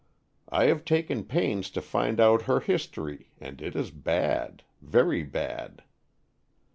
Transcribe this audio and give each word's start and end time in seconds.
I 0.49 0.63
have 0.65 0.83
taken 0.83 1.25
pains 1.25 1.69
to 1.69 1.79
find 1.79 2.19
out 2.19 2.41
her 2.49 2.59
history 2.59 3.29
and 3.39 3.61
it 3.61 3.75
is 3.75 3.91
bad— 3.91 4.63
very 4.81 5.21
bad. 5.21 5.83